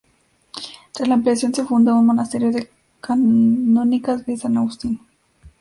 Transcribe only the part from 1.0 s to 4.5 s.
la ampliación se funda un monasterio de canónicas de